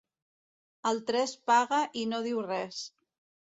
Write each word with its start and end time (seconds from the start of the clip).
El 0.93 1.03
tres 1.11 1.35
paga 1.51 1.83
i 2.05 2.09
no 2.15 2.25
diu 2.29 2.43
res. 2.51 2.85